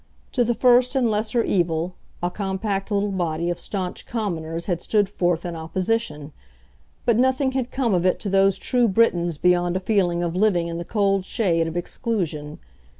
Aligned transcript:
To 0.31 0.43
the 0.43 0.55
first 0.55 0.95
and 0.95 1.11
lesser 1.11 1.43
evil, 1.43 1.93
a 2.23 2.31
compact 2.31 2.89
little 2.89 3.11
body 3.11 3.51
of 3.51 3.59
staunch 3.59 4.07
Commoners 4.07 4.65
had 4.65 4.81
stood 4.81 5.07
forth 5.07 5.45
in 5.45 5.55
opposition, 5.55 6.33
but 7.05 7.17
nothing 7.19 7.51
had 7.51 7.69
come 7.69 7.93
of 7.93 8.03
it 8.03 8.17
to 8.21 8.29
those 8.29 8.57
true 8.57 8.87
Britons 8.87 9.37
beyond 9.37 9.75
a 9.75 9.79
feeling 9.79 10.23
of 10.23 10.35
living 10.35 10.69
in 10.69 10.79
the 10.79 10.85
cold 10.85 11.23
shade 11.23 11.67
of 11.67 11.77
exclusion. 11.77 12.57